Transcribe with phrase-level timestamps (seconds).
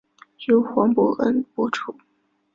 [0.47, 1.95] 由黄承恩播出。